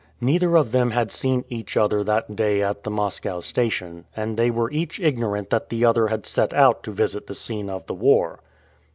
[0.19, 4.49] Neither of them had seen each other that day at the Moscow station, and they
[4.49, 7.93] were each ignorant that the other had set out to visit the scene of the
[7.93, 8.39] war.